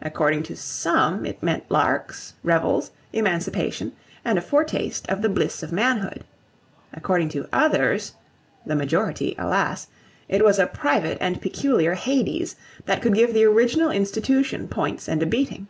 [0.00, 3.94] According to some, it meant larks, revels, emancipation,
[4.24, 6.22] and a foretaste of the bliss of manhood.
[6.94, 8.12] According to others,
[8.64, 9.88] the majority, alas!
[10.28, 15.20] it was a private and peculiar Hades, that could give the original institution points and
[15.20, 15.66] a beating.